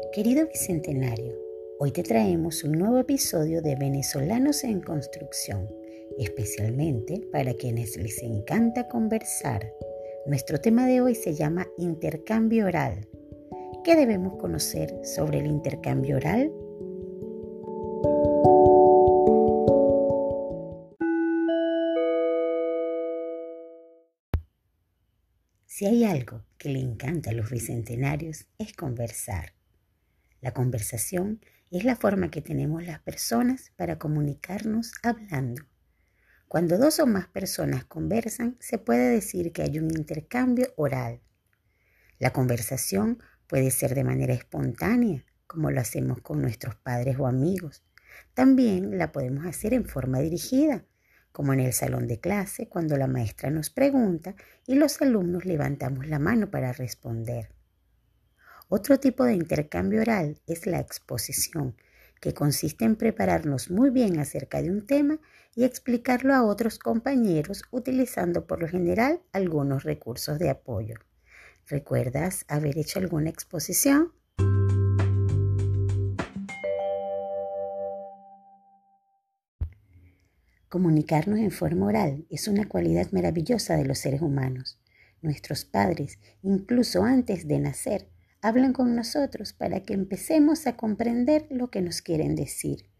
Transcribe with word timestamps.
Querido 0.00 0.46
Bicentenario, 0.46 1.38
hoy 1.78 1.90
te 1.92 2.02
traemos 2.02 2.64
un 2.64 2.72
nuevo 2.72 2.98
episodio 2.98 3.60
de 3.60 3.76
Venezolanos 3.76 4.64
en 4.64 4.80
Construcción, 4.80 5.68
especialmente 6.18 7.28
para 7.30 7.52
quienes 7.52 7.96
les 7.98 8.22
encanta 8.22 8.88
conversar. 8.88 9.70
Nuestro 10.26 10.60
tema 10.60 10.86
de 10.86 11.02
hoy 11.02 11.14
se 11.14 11.34
llama 11.34 11.66
intercambio 11.76 12.66
oral. 12.66 13.06
¿Qué 13.84 13.94
debemos 13.94 14.36
conocer 14.36 14.94
sobre 15.04 15.40
el 15.40 15.46
intercambio 15.46 16.16
oral? 16.16 16.50
Si 25.66 25.84
hay 25.84 26.04
algo 26.04 26.44
que 26.56 26.70
le 26.70 26.80
encanta 26.80 27.30
a 27.30 27.34
los 27.34 27.50
bicentenarios 27.50 28.46
es 28.58 28.72
conversar. 28.72 29.52
La 30.42 30.52
conversación 30.52 31.40
es 31.70 31.84
la 31.84 31.94
forma 31.94 32.28
que 32.28 32.42
tenemos 32.42 32.84
las 32.84 32.98
personas 32.98 33.70
para 33.76 34.00
comunicarnos 34.00 34.90
hablando. 35.04 35.62
Cuando 36.48 36.78
dos 36.78 36.98
o 36.98 37.06
más 37.06 37.28
personas 37.28 37.84
conversan, 37.84 38.56
se 38.58 38.76
puede 38.76 39.08
decir 39.10 39.52
que 39.52 39.62
hay 39.62 39.78
un 39.78 39.88
intercambio 39.96 40.66
oral. 40.74 41.20
La 42.18 42.32
conversación 42.32 43.22
puede 43.46 43.70
ser 43.70 43.94
de 43.94 44.02
manera 44.02 44.34
espontánea, 44.34 45.24
como 45.46 45.70
lo 45.70 45.80
hacemos 45.80 46.20
con 46.22 46.42
nuestros 46.42 46.74
padres 46.74 47.20
o 47.20 47.28
amigos. 47.28 47.84
También 48.34 48.98
la 48.98 49.12
podemos 49.12 49.46
hacer 49.46 49.74
en 49.74 49.84
forma 49.84 50.18
dirigida, 50.18 50.84
como 51.30 51.52
en 51.52 51.60
el 51.60 51.72
salón 51.72 52.08
de 52.08 52.18
clase 52.18 52.68
cuando 52.68 52.96
la 52.96 53.06
maestra 53.06 53.48
nos 53.48 53.70
pregunta 53.70 54.34
y 54.66 54.74
los 54.74 55.00
alumnos 55.00 55.44
levantamos 55.44 56.08
la 56.08 56.18
mano 56.18 56.50
para 56.50 56.72
responder. 56.72 57.61
Otro 58.74 58.98
tipo 58.98 59.24
de 59.24 59.34
intercambio 59.34 60.00
oral 60.00 60.40
es 60.46 60.64
la 60.64 60.80
exposición, 60.80 61.76
que 62.22 62.32
consiste 62.32 62.86
en 62.86 62.96
prepararnos 62.96 63.70
muy 63.70 63.90
bien 63.90 64.18
acerca 64.18 64.62
de 64.62 64.70
un 64.70 64.86
tema 64.86 65.18
y 65.54 65.64
explicarlo 65.64 66.34
a 66.34 66.42
otros 66.42 66.78
compañeros 66.78 67.64
utilizando 67.70 68.46
por 68.46 68.62
lo 68.62 68.68
general 68.68 69.20
algunos 69.32 69.82
recursos 69.82 70.38
de 70.38 70.48
apoyo. 70.48 70.94
¿Recuerdas 71.68 72.46
haber 72.48 72.78
hecho 72.78 72.98
alguna 72.98 73.28
exposición? 73.28 74.14
Comunicarnos 80.70 81.40
en 81.40 81.50
forma 81.50 81.88
oral 81.88 82.24
es 82.30 82.48
una 82.48 82.66
cualidad 82.66 83.12
maravillosa 83.12 83.76
de 83.76 83.84
los 83.84 83.98
seres 83.98 84.22
humanos. 84.22 84.78
Nuestros 85.20 85.66
padres, 85.66 86.18
incluso 86.40 87.04
antes 87.04 87.46
de 87.46 87.58
nacer, 87.58 88.11
hablan 88.42 88.72
con 88.72 88.94
nosotros 88.96 89.52
para 89.52 89.80
que 89.84 89.94
empecemos 89.94 90.66
a 90.66 90.76
comprender 90.76 91.46
lo 91.50 91.70
que 91.70 91.80
nos 91.80 92.02
quieren 92.02 92.34
decir. 92.34 92.90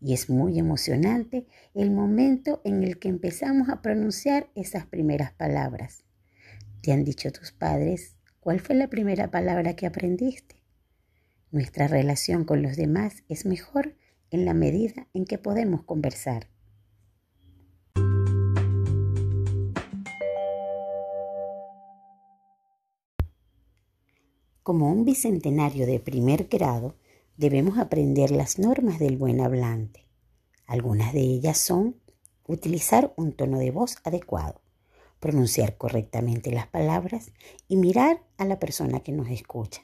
Y 0.00 0.12
es 0.12 0.28
muy 0.28 0.58
emocionante 0.58 1.46
el 1.72 1.90
momento 1.90 2.60
en 2.64 2.84
el 2.84 2.98
que 2.98 3.08
empezamos 3.08 3.70
a 3.70 3.80
pronunciar 3.80 4.50
esas 4.54 4.86
primeras 4.86 5.32
palabras. 5.32 6.04
¿Te 6.82 6.92
han 6.92 7.02
dicho 7.02 7.32
tus 7.32 7.50
padres 7.50 8.16
cuál 8.40 8.60
fue 8.60 8.76
la 8.76 8.88
primera 8.88 9.30
palabra 9.30 9.74
que 9.74 9.86
aprendiste? 9.86 10.62
Nuestra 11.50 11.88
relación 11.88 12.44
con 12.44 12.62
los 12.62 12.76
demás 12.76 13.24
es 13.28 13.46
mejor 13.46 13.96
en 14.30 14.44
la 14.44 14.52
medida 14.52 15.08
en 15.14 15.24
que 15.24 15.38
podemos 15.38 15.84
conversar. 15.84 16.53
Como 24.64 24.90
un 24.90 25.04
bicentenario 25.04 25.84
de 25.84 26.00
primer 26.00 26.44
grado, 26.44 26.94
debemos 27.36 27.76
aprender 27.76 28.30
las 28.30 28.58
normas 28.58 28.98
del 28.98 29.18
buen 29.18 29.42
hablante. 29.42 30.06
Algunas 30.66 31.12
de 31.12 31.20
ellas 31.20 31.58
son 31.58 31.96
utilizar 32.46 33.12
un 33.18 33.32
tono 33.32 33.58
de 33.58 33.70
voz 33.70 33.98
adecuado, 34.04 34.62
pronunciar 35.20 35.76
correctamente 35.76 36.50
las 36.50 36.66
palabras 36.66 37.30
y 37.68 37.76
mirar 37.76 38.22
a 38.38 38.46
la 38.46 38.58
persona 38.58 39.00
que 39.00 39.12
nos 39.12 39.28
escucha. 39.28 39.82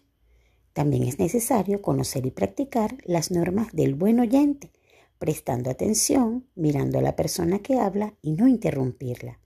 También 0.73 1.03
es 1.03 1.19
necesario 1.19 1.83
conocer 1.83 2.25
y 2.25 2.31
practicar 2.31 2.97
las 3.05 3.31
normas 3.31 3.75
del 3.75 3.95
buen 3.95 4.19
oyente, 4.19 4.73
prestando 5.19 5.69
atención, 5.69 6.49
mirando 6.55 6.99
a 6.99 7.03
la 7.03 7.17
persona 7.17 7.59
que 7.59 7.79
habla 7.79 8.15
y 8.23 8.33
no 8.33 8.49
interrumpirla. 8.49 9.41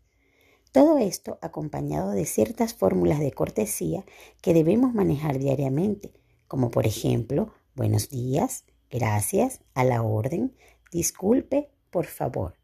Todo 0.75 0.99
esto 0.99 1.39
acompañado 1.41 2.11
de 2.11 2.27
ciertas 2.27 2.75
fórmulas 2.75 3.21
de 3.21 3.31
cortesía 3.31 4.05
que 4.43 4.53
debemos 4.53 4.93
manejar 4.93 5.39
diariamente, 5.39 6.11
como 6.49 6.73
por 6.73 6.85
ejemplo, 6.85 7.55
buenos 7.77 8.09
días, 8.09 8.65
gracias, 8.91 9.61
a 9.75 9.85
la 9.85 10.03
orden, 10.03 10.57
disculpe, 10.91 11.71
por 11.93 12.07
favor. 12.07 12.57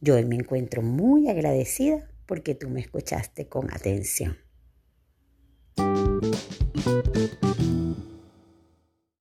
Yo 0.00 0.16
me 0.26 0.36
encuentro 0.36 0.82
muy 0.82 1.30
agradecida 1.30 2.10
porque 2.26 2.54
tú 2.54 2.68
me 2.68 2.80
escuchaste 2.80 3.48
con 3.48 3.72
atención. 3.72 4.36